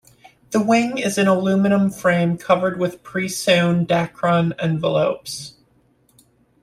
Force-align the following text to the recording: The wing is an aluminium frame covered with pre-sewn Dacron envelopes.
The 0.49 0.59
wing 0.59 0.97
is 0.97 1.19
an 1.19 1.27
aluminium 1.27 1.91
frame 1.91 2.35
covered 2.39 2.79
with 2.79 3.03
pre-sewn 3.03 3.85
Dacron 3.85 4.53
envelopes. 4.57 5.53